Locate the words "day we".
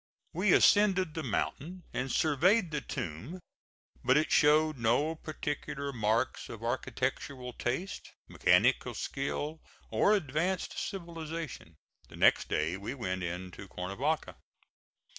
12.49-12.95